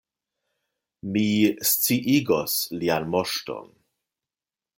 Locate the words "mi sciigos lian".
1.17-3.07